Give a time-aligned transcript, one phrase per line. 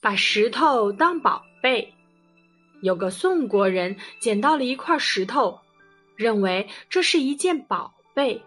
[0.00, 1.92] 把石头当宝贝。
[2.80, 5.60] 有个宋国人捡到了一块石头，
[6.16, 8.42] 认为这是一件宝贝，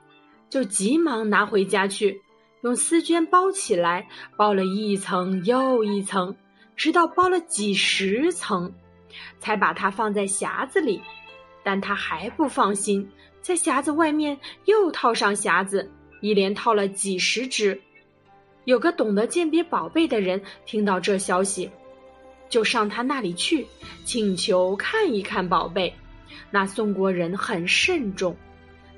[0.50, 2.22] 就急忙拿回家去，
[2.62, 6.36] 用丝绢包起来，包了一层又一层，
[6.76, 8.74] 直到包了几十层，
[9.40, 11.02] 才把它放在匣子里。
[11.66, 13.12] 但他还不放心，
[13.42, 17.82] 在匣子外面又套上匣子，一连套了几十只。
[18.66, 21.70] 有个懂得鉴别宝贝的人听到这消息，
[22.50, 23.68] 就上他那里去，
[24.06, 25.94] 请求看一看宝贝。
[26.50, 28.36] 那宋国人很慎重，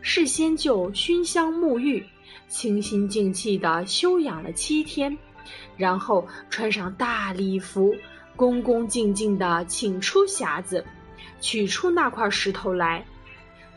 [0.02, 2.06] 事先就熏香沐浴，
[2.48, 5.18] 清心静气地休养了七天，
[5.78, 7.96] 然后穿上大礼服，
[8.36, 10.86] 恭恭敬敬地请出匣子，
[11.42, 13.06] 取出那块石头来。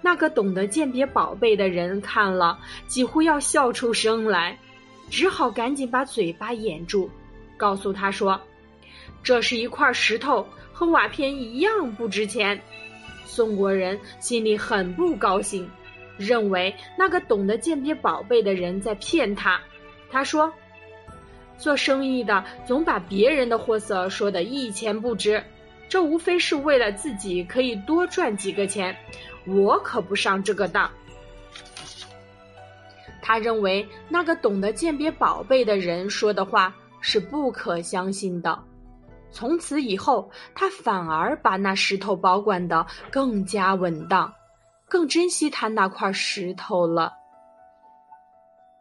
[0.03, 4.59] 那个懂得鉴别宝贝的人看了，几乎要笑出声来。
[5.11, 7.11] 只好赶紧把嘴巴掩住，
[7.57, 8.41] 告诉他说
[9.23, 12.61] ：“这是一块石头，和瓦片一样不值钱。”
[13.25, 15.71] 宋国人心里很不高兴，
[16.17, 19.61] 认为那个懂得鉴别宝贝的人在骗他。
[20.11, 20.53] 他说
[21.59, 25.43] ：“做生意的总把别人的货色说得一钱不值，
[25.89, 28.97] 这无非是为了自己可以多赚几个钱，
[29.47, 30.91] 我可不上这个当。”
[33.29, 38.59] 他认为那个懂得鉴别宝贝的人说的话是不可相信的。
[39.31, 44.33] 从此以后，他反而把那石头保管得更加稳当，
[44.89, 47.13] 更珍惜他那块石头了。